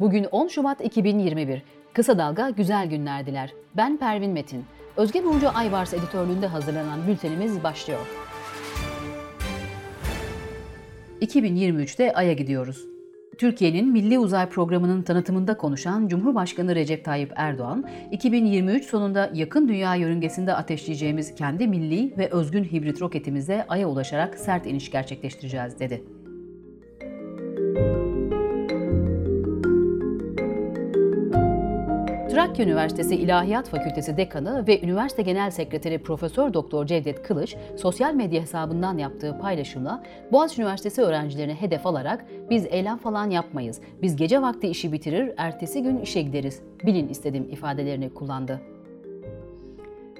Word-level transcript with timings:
Bugün 0.00 0.24
10 0.24 0.48
Şubat 0.48 0.84
2021. 0.84 1.62
Kısa 1.92 2.18
Dalga 2.18 2.50
güzel 2.50 2.90
günler 2.90 3.26
diler. 3.26 3.52
Ben 3.76 3.96
Pervin 3.96 4.30
Metin. 4.30 4.64
Özge 4.96 5.24
Burcu 5.24 5.48
Ayvars 5.48 5.94
editörlüğünde 5.94 6.46
hazırlanan 6.46 7.06
bültenimiz 7.06 7.62
başlıyor. 7.62 8.06
2023'te 11.20 12.12
Ay'a 12.12 12.32
gidiyoruz. 12.32 12.86
Türkiye'nin 13.38 13.92
Milli 13.92 14.18
Uzay 14.18 14.48
Programı'nın 14.48 15.02
tanıtımında 15.02 15.56
konuşan 15.56 16.08
Cumhurbaşkanı 16.08 16.74
Recep 16.74 17.04
Tayyip 17.04 17.32
Erdoğan, 17.36 17.84
2023 18.12 18.84
sonunda 18.84 19.30
yakın 19.34 19.68
dünya 19.68 19.94
yörüngesinde 19.94 20.54
ateşleyeceğimiz 20.54 21.34
kendi 21.34 21.68
milli 21.68 22.14
ve 22.18 22.28
özgün 22.30 22.64
hibrit 22.64 23.02
roketimizle 23.02 23.66
Ay'a 23.68 23.88
ulaşarak 23.88 24.38
sert 24.38 24.66
iniş 24.66 24.90
gerçekleştireceğiz 24.90 25.80
dedi. 25.80 26.15
Trakya 32.46 32.64
Üniversitesi 32.64 33.16
İlahiyat 33.16 33.68
Fakültesi 33.68 34.16
Dekanı 34.16 34.66
ve 34.66 34.82
Üniversite 34.82 35.22
Genel 35.22 35.50
Sekreteri 35.50 35.98
Profesör 35.98 36.54
Doktor 36.54 36.86
Cevdet 36.86 37.22
Kılıç 37.22 37.56
sosyal 37.76 38.14
medya 38.14 38.42
hesabından 38.42 38.98
yaptığı 38.98 39.38
paylaşımla 39.38 40.02
Boğaziçi 40.32 40.62
Üniversitesi 40.62 41.02
öğrencilerine 41.02 41.54
hedef 41.54 41.86
alarak 41.86 42.24
biz 42.50 42.66
eylem 42.66 42.98
falan 42.98 43.30
yapmayız. 43.30 43.80
Biz 44.02 44.16
gece 44.16 44.42
vakti 44.42 44.68
işi 44.68 44.92
bitirir, 44.92 45.32
ertesi 45.36 45.82
gün 45.82 45.98
işe 45.98 46.22
gideriz. 46.22 46.62
Bilin 46.86 47.08
istedim 47.08 47.48
ifadelerini 47.50 48.14
kullandı. 48.14 48.60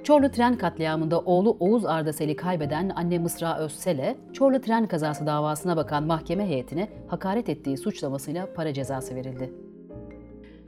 Çorlu 0.03 0.31
tren 0.31 0.57
katliamında 0.57 1.19
oğlu 1.19 1.57
Oğuz 1.59 1.85
Ardasel'i 1.85 2.35
kaybeden 2.35 2.91
anne 2.95 3.19
Mısra 3.19 3.57
Özsel'e 3.57 4.15
Çorlu 4.33 4.61
tren 4.61 4.87
kazası 4.87 5.25
davasına 5.25 5.77
bakan 5.77 6.03
mahkeme 6.03 6.47
heyetine 6.47 6.87
hakaret 7.07 7.49
ettiği 7.49 7.77
suçlamasıyla 7.77 8.53
para 8.53 8.73
cezası 8.73 9.15
verildi. 9.15 9.66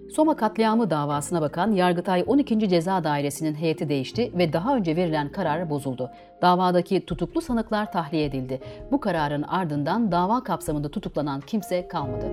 Soma 0.10 0.36
katliamı 0.36 0.90
davasına 0.90 1.42
bakan 1.42 1.72
Yargıtay 1.72 2.24
12. 2.28 2.70
Ceza 2.70 3.04
Dairesi'nin 3.04 3.56
heyeti 3.56 3.90
değişti 3.90 4.32
ve 4.38 4.54
daha 4.54 4.76
önce 4.76 4.96
verilen 4.96 5.32
karar 5.32 5.70
bozuldu. 5.70 6.12
Davadaki 6.42 7.06
tutuklu 7.06 7.42
sanıklar 7.42 7.92
tahliye 7.92 8.26
edildi. 8.26 8.60
Bu 8.92 9.00
kararın 9.00 9.42
ardından 9.42 10.12
dava 10.12 10.44
kapsamında 10.44 10.92
tutuklanan 10.92 11.42
kimse 11.42 11.88
kalmadı. 11.88 12.26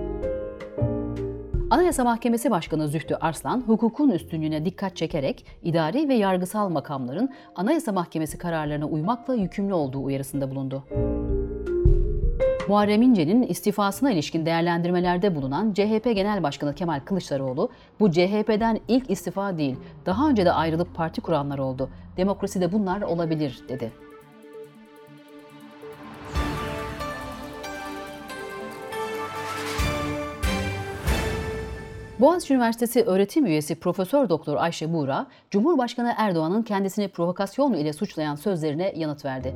Anayasa 1.69 2.03
Mahkemesi 2.03 2.51
Başkanı 2.51 2.87
Zühtü 2.87 3.15
Arslan, 3.15 3.61
hukukun 3.61 4.09
üstünlüğüne 4.09 4.65
dikkat 4.65 4.95
çekerek 4.95 5.45
idari 5.63 6.09
ve 6.09 6.13
yargısal 6.13 6.69
makamların 6.69 7.29
Anayasa 7.55 7.91
Mahkemesi 7.91 8.37
kararlarına 8.37 8.85
uymakla 8.85 9.35
yükümlü 9.35 9.73
olduğu 9.73 10.03
uyarısında 10.03 10.51
bulundu. 10.51 10.83
Muharrem 12.67 13.01
İnce'nin 13.01 13.43
istifasına 13.43 14.11
ilişkin 14.11 14.45
değerlendirmelerde 14.45 15.35
bulunan 15.35 15.73
CHP 15.73 16.03
Genel 16.03 16.43
Başkanı 16.43 16.75
Kemal 16.75 16.99
Kılıçdaroğlu, 16.99 17.69
bu 17.99 18.11
CHP'den 18.11 18.79
ilk 18.87 19.09
istifa 19.09 19.57
değil, 19.57 19.75
daha 20.05 20.29
önce 20.29 20.45
de 20.45 20.51
ayrılıp 20.51 20.95
parti 20.95 21.21
kuranlar 21.21 21.57
oldu. 21.57 21.89
Demokraside 22.17 22.71
bunlar 22.71 23.01
olabilir, 23.01 23.63
dedi. 23.69 23.91
Boğaziçi 32.19 32.53
Üniversitesi 32.53 33.03
öğretim 33.03 33.45
üyesi 33.45 33.75
Profesör 33.75 34.29
Doktor 34.29 34.55
Ayşe 34.55 34.93
Buğra, 34.93 35.27
Cumhurbaşkanı 35.51 36.13
Erdoğan'ın 36.17 36.63
kendisini 36.63 37.07
provokasyon 37.07 37.73
ile 37.73 37.93
suçlayan 37.93 38.35
sözlerine 38.35 38.93
yanıt 38.95 39.25
verdi 39.25 39.55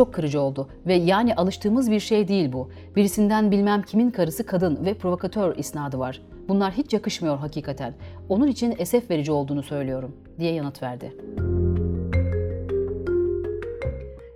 çok 0.00 0.14
kırıcı 0.14 0.40
oldu 0.40 0.68
ve 0.86 0.94
yani 0.94 1.34
alıştığımız 1.34 1.90
bir 1.90 2.00
şey 2.00 2.28
değil 2.28 2.52
bu. 2.52 2.70
Birisinden 2.96 3.50
bilmem 3.50 3.82
kimin 3.82 4.10
karısı 4.10 4.46
kadın 4.46 4.84
ve 4.84 4.94
provokatör 4.94 5.56
isnadı 5.56 5.98
var. 5.98 6.22
Bunlar 6.48 6.72
hiç 6.72 6.92
yakışmıyor 6.92 7.38
hakikaten. 7.38 7.94
Onun 8.28 8.46
için 8.46 8.74
esef 8.78 9.10
verici 9.10 9.32
olduğunu 9.32 9.62
söylüyorum 9.62 10.16
diye 10.38 10.52
yanıt 10.52 10.82
verdi. 10.82 11.16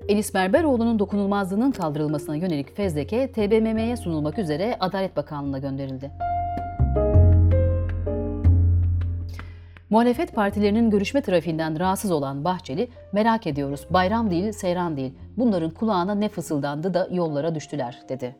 Enis 0.09 0.35
Berberoğlu'nun 0.35 0.99
dokunulmazlığının 0.99 1.71
kaldırılmasına 1.71 2.37
yönelik 2.37 2.77
fezleke 2.77 3.33
TBMM'ye 3.33 3.97
sunulmak 3.97 4.39
üzere 4.39 4.77
Adalet 4.81 5.17
Bakanlığı'na 5.17 5.59
gönderildi. 5.59 6.11
Muhalefet 9.95 10.35
partilerinin 10.35 10.91
görüşme 10.91 11.23
trafiğinden 11.23 11.81
rahatsız 11.81 12.11
olan 12.11 12.45
Bahçeli, 12.45 12.89
merak 13.13 13.47
ediyoruz 13.47 13.87
bayram 13.91 14.31
değil 14.31 14.53
seyran 14.53 14.97
değil, 14.97 15.15
bunların 15.37 15.71
kulağına 15.71 16.15
ne 16.15 16.29
fısıldandı 16.29 16.95
da 16.95 17.09
yollara 17.11 17.55
düştüler 17.55 18.03
dedi. 18.09 18.37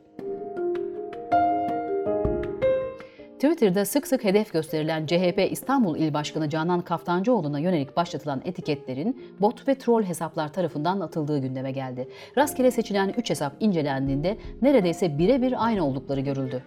Twitter'da 3.33 3.85
sık 3.85 4.07
sık 4.07 4.23
hedef 4.23 4.53
gösterilen 4.53 5.05
CHP 5.05 5.47
İstanbul 5.51 5.97
İl 5.97 6.13
Başkanı 6.13 6.49
Canan 6.49 6.81
Kaftancıoğlu'na 6.81 7.59
yönelik 7.59 7.97
başlatılan 7.97 8.41
etiketlerin 8.45 9.35
bot 9.39 9.67
ve 9.67 9.75
troll 9.75 10.03
hesaplar 10.03 10.53
tarafından 10.53 10.99
atıldığı 10.99 11.39
gündeme 11.39 11.71
geldi. 11.71 12.07
Rastgele 12.37 12.71
seçilen 12.71 13.13
3 13.17 13.29
hesap 13.29 13.53
incelendiğinde 13.59 14.37
neredeyse 14.61 15.17
birebir 15.17 15.65
aynı 15.65 15.85
oldukları 15.85 16.21
görüldü. 16.21 16.63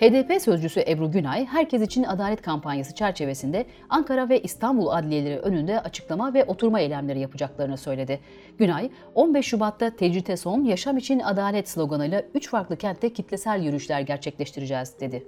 HDP 0.00 0.42
sözcüsü 0.42 0.80
Ebru 0.88 1.10
Günay, 1.10 1.44
Herkes 1.44 1.82
için 1.82 2.02
Adalet 2.02 2.42
kampanyası 2.42 2.94
çerçevesinde 2.94 3.66
Ankara 3.88 4.28
ve 4.28 4.40
İstanbul 4.40 4.86
adliyeleri 4.86 5.38
önünde 5.38 5.80
açıklama 5.80 6.34
ve 6.34 6.44
oturma 6.44 6.80
eylemleri 6.80 7.20
yapacaklarını 7.20 7.76
söyledi. 7.76 8.20
Günay, 8.58 8.90
15 9.14 9.46
Şubat'ta 9.46 9.90
tecrite 9.90 10.36
son, 10.36 10.64
yaşam 10.64 10.96
için 10.96 11.20
adalet 11.20 11.68
sloganıyla 11.68 12.22
3 12.34 12.50
farklı 12.50 12.76
kentte 12.76 13.12
kitlesel 13.12 13.62
yürüyüşler 13.62 14.00
gerçekleştireceğiz 14.00 15.00
dedi. 15.00 15.26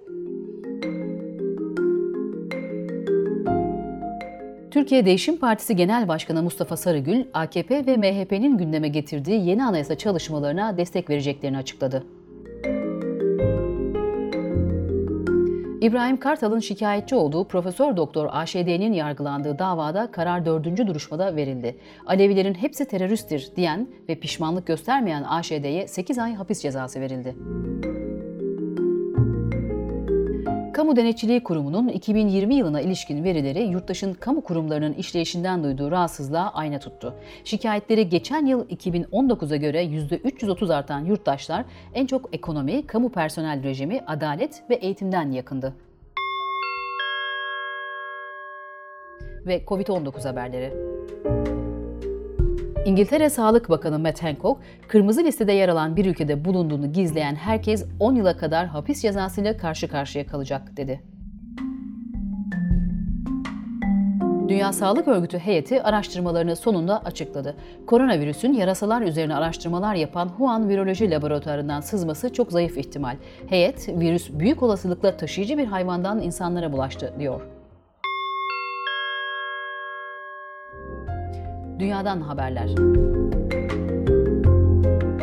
Türkiye 4.71 5.07
Değişim 5.07 5.37
Partisi 5.37 5.77
Genel 5.77 6.09
Başkanı 6.09 6.43
Mustafa 6.43 6.77
Sarıgül, 6.77 7.25
AKP 7.35 7.87
ve 7.87 7.97
MHP'nin 7.97 8.59
gündeme 8.59 8.89
getirdiği 8.89 9.49
yeni 9.49 9.65
anayasa 9.65 9.99
çalışmalarına 9.99 10.77
destek 10.77 11.11
vereceklerini 11.11 11.59
açıkladı. 11.59 12.18
İbrahim 15.81 16.17
Kartal'ın 16.17 16.61
şikayetçi 16.61 17.15
olduğu 17.15 17.45
Profesör 17.49 17.97
Doktor 17.97 18.29
AŞD'nin 18.33 18.93
yargılandığı 18.93 19.59
davada 19.59 20.11
karar 20.11 20.47
dördüncü 20.47 20.87
duruşmada 20.87 21.37
verildi. 21.37 21.77
Alevilerin 22.07 22.55
hepsi 22.55 22.85
teröristtir 22.85 23.51
diyen 23.57 23.89
ve 24.09 24.15
pişmanlık 24.15 24.67
göstermeyen 24.67 25.23
AŞD'ye 25.23 25.89
8 25.89 26.19
ay 26.19 26.35
hapis 26.35 26.63
cezası 26.63 27.01
verildi. 27.01 27.35
Kamu 30.89 30.97
Denetçiliği 30.97 31.43
Kurumu'nun 31.43 31.89
2020 31.89 32.55
yılına 32.55 32.81
ilişkin 32.81 33.25
verileri 33.25 33.63
yurttaşın 33.63 34.15
kamu 34.15 34.41
kurumlarının 34.41 34.93
işleyişinden 34.93 35.65
duyduğu 35.65 35.91
rahatsızlığa 35.91 36.51
ayna 36.55 36.79
tuttu. 36.79 37.15
Şikayetleri 37.45 38.09
geçen 38.09 38.47
yıl 38.47 38.69
2019'a 38.69 39.57
göre 39.57 39.85
%330 39.85 40.75
artan 40.75 41.05
yurttaşlar 41.05 41.65
en 41.95 42.07
çok 42.07 42.35
ekonomi, 42.35 42.87
kamu 42.87 43.13
personel 43.13 43.63
rejimi, 43.63 44.01
adalet 44.07 44.63
ve 44.71 44.75
eğitimden 44.75 45.31
yakındı. 45.31 45.75
Ve 49.47 49.65
Covid-19 49.65 50.29
haberleri. 50.29 50.73
İngiltere 52.87 53.31
Sağlık 53.31 53.71
Bakanı 53.71 53.99
Matt 53.99 54.23
Hancock, 54.23 54.61
kırmızı 54.89 55.25
listede 55.25 55.53
yer 55.53 55.69
alan 55.69 55.97
bir 55.97 56.07
ülkede 56.07 56.45
bulunduğunu 56.45 56.93
gizleyen 56.93 57.35
herkes 57.35 57.85
10 58.01 58.15
yıla 58.15 58.37
kadar 58.37 58.67
hapis 58.67 59.03
cezasıyla 59.03 59.57
karşı 59.57 59.89
karşıya 59.89 60.27
kalacak 60.27 60.77
dedi. 60.77 61.03
Dünya 64.49 64.73
Sağlık 64.73 65.09
Örgütü 65.09 65.39
heyeti 65.39 65.83
araştırmalarını 65.83 66.57
sonunda 66.57 67.05
açıkladı. 67.05 67.57
Koronavirüsün 67.87 68.53
yarasalar 68.53 69.03
üzerine 69.03 69.35
araştırmalar 69.35 69.95
yapan 69.95 70.29
Wuhan 70.29 70.69
Viroloji 70.69 71.11
Laboratuvarı'ndan 71.11 71.81
sızması 71.81 72.33
çok 72.33 72.53
zayıf 72.53 72.79
ihtimal. 72.79 73.17
Heyet, 73.47 73.89
virüs 73.89 74.31
büyük 74.31 74.63
olasılıkla 74.63 75.17
taşıyıcı 75.17 75.59
bir 75.59 75.67
hayvandan 75.67 76.23
insanlara 76.23 76.73
bulaştı 76.73 77.15
diyor. 77.19 77.58
Dünyadan 81.79 82.21
haberler. 82.21 82.69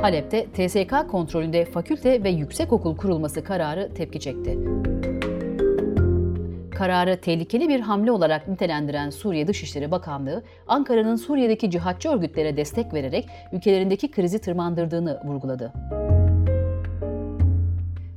Halep'te 0.02 0.46
TSK 0.46 1.10
kontrolünde 1.12 1.66
fakülte 1.66 2.24
ve 2.24 2.30
yüksekokul 2.30 2.98
kurulması 2.98 3.44
kararı 3.44 3.94
tepki 3.94 4.20
çekti. 4.20 4.60
Kararı 6.76 7.22
tehlikeli 7.22 7.70
bir 7.70 7.80
hamle 7.80 8.12
olarak 8.12 8.48
nitelendiren 8.48 9.10
Suriye 9.10 9.48
Dışişleri 9.48 9.92
Bakanlığı, 9.92 10.44
Ankara'nın 10.68 11.16
Suriye'deki 11.16 11.72
cihatçı 11.72 12.10
örgütlere 12.10 12.58
destek 12.58 12.94
vererek 12.94 13.30
ülkelerindeki 13.52 14.12
krizi 14.12 14.42
tırmandırdığını 14.42 15.22
vurguladı. 15.26 15.74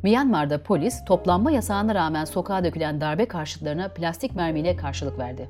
Myanmar'da 0.03 0.63
polis 0.63 1.05
toplanma 1.05 1.51
yasağına 1.51 1.95
rağmen 1.95 2.25
sokağa 2.25 2.65
dökülen 2.65 3.01
darbe 3.01 3.29
karşıtlarına 3.29 3.89
plastik 3.89 4.37
mermiyle 4.37 4.77
karşılık 4.77 5.19
verdi. 5.19 5.49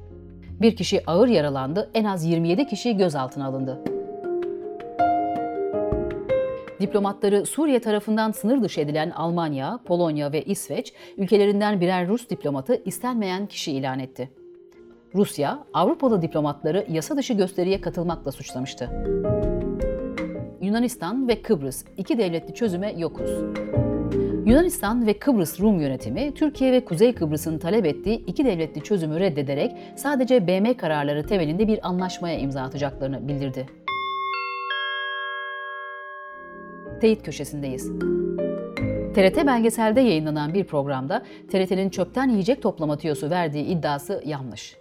Bir 0.61 0.77
kişi 0.77 1.11
ağır 1.11 1.29
yaralandı, 1.29 1.91
en 1.95 2.05
az 2.05 2.25
27 2.25 2.67
kişi 2.67 2.97
gözaltına 2.97 3.47
alındı. 3.47 3.81
Diplomatları 6.81 7.47
Suriye 7.47 7.81
tarafından 7.81 8.33
sınır 8.33 8.63
dışı 8.63 8.81
edilen 8.81 9.11
Almanya, 9.11 9.79
Polonya 9.85 10.33
ve 10.33 10.45
İsveç, 10.45 10.93
ülkelerinden 11.17 11.81
birer 11.81 12.09
Rus 12.09 12.29
diplomatı 12.29 12.83
istenmeyen 12.85 13.47
kişi 13.47 13.73
ilan 13.73 13.99
etti. 13.99 14.31
Rusya, 15.15 15.59
Avrupalı 15.75 16.23
diplomatları 16.23 16.87
yasa 16.89 17.17
dışı 17.17 17.35
gösteriye 17.35 17.81
katılmakla 17.81 18.33
suçlamıştı. 18.33 18.91
Yunanistan 20.61 21.29
ve 21.29 21.43
Kıbrıs 21.43 21.85
iki 21.97 22.19
devletli 22.19 22.55
çözüme 22.55 22.93
yokuz. 22.97 23.31
Yunanistan 24.49 25.07
ve 25.07 25.19
Kıbrıs 25.19 25.61
Rum 25.61 25.81
yönetimi, 25.81 26.35
Türkiye 26.35 26.73
ve 26.73 26.85
Kuzey 26.85 27.15
Kıbrıs'ın 27.15 27.59
talep 27.59 27.87
ettiği 27.87 28.25
iki 28.27 28.45
devletli 28.45 28.83
çözümü 28.83 29.21
reddederek 29.21 29.73
sadece 29.97 30.47
BM 30.47 30.77
kararları 30.77 31.27
temelinde 31.27 31.69
bir 31.69 31.89
anlaşmaya 31.89 32.39
imza 32.39 32.63
atacaklarını 32.63 33.29
bildirdi. 33.29 33.67
Teyit 37.01 37.23
köşesindeyiz. 37.23 37.93
TRT 39.15 39.47
belgeselde 39.47 40.01
yayınlanan 40.01 40.55
bir 40.55 40.65
programda 40.65 41.23
TRT'nin 41.51 41.91
çöpten 41.91 42.29
yiyecek 42.29 42.63
toplama 42.63 42.99
tüyosu 42.99 43.31
verdiği 43.31 43.65
iddiası 43.65 44.23
yanlış. 44.27 44.77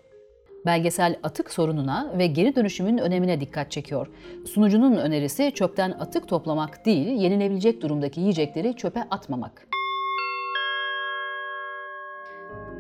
Belgesel 0.65 1.15
atık 1.24 1.51
sorununa 1.51 2.13
ve 2.18 2.27
geri 2.27 2.56
dönüşümün 2.56 2.98
önemine 2.98 3.39
dikkat 3.42 3.71
çekiyor. 3.71 4.07
Sunucunun 4.45 4.95
önerisi 4.95 5.51
çöpten 5.56 5.92
atık 5.92 6.27
toplamak 6.27 6.86
değil, 6.86 7.07
yenilebilecek 7.07 7.81
durumdaki 7.81 8.19
yiyecekleri 8.21 8.75
çöpe 8.75 9.04
atmamak. 9.12 9.68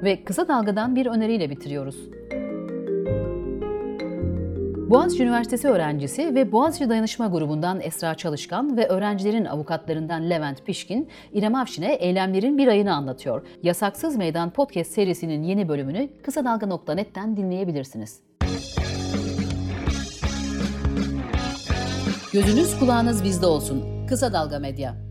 Ve 0.03 0.23
kısa 0.23 0.47
dalgadan 0.47 0.95
bir 0.95 1.05
öneriyle 1.05 1.49
bitiriyoruz. 1.49 1.97
Boğaziçi 4.89 5.23
Üniversitesi 5.23 5.67
öğrencisi 5.67 6.35
ve 6.35 6.51
Boğaziçi 6.51 6.89
Dayanışma 6.89 7.27
Grubu'ndan 7.27 7.81
Esra 7.81 8.15
Çalışkan 8.15 8.77
ve 8.77 8.87
öğrencilerin 8.87 9.45
avukatlarından 9.45 10.29
Levent 10.29 10.65
Pişkin, 10.65 11.09
İrem 11.33 11.55
Afşin'e 11.55 11.93
eylemlerin 11.93 12.57
bir 12.57 12.67
ayını 12.67 12.95
anlatıyor. 12.95 13.47
Yasaksız 13.63 14.15
Meydan 14.15 14.49
podcast 14.49 14.91
serisinin 14.91 15.43
yeni 15.43 15.69
bölümünü 15.69 16.09
kısa 16.23 16.45
dalga.net'ten 16.45 17.37
dinleyebilirsiniz. 17.37 18.19
Gözünüz 22.33 22.79
kulağınız 22.79 23.23
bizde 23.23 23.45
olsun. 23.45 24.07
Kısa 24.07 24.33
Dalga 24.33 24.59
Medya. 24.59 25.06